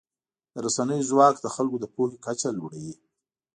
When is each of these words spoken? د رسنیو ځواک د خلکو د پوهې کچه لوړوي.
د 0.53 0.55
رسنیو 0.65 1.07
ځواک 1.09 1.35
د 1.41 1.47
خلکو 1.55 1.77
د 1.81 1.85
پوهې 1.95 2.17
کچه 2.25 2.49
لوړوي. 2.57 2.93